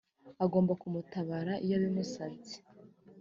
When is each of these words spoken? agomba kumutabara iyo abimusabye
agomba 0.45 0.73
kumutabara 0.81 1.53
iyo 1.63 1.75
abimusabye 1.79 2.55